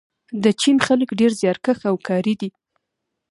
[0.43, 2.49] د چین خلک ډېر زیارکښ او کاري دي.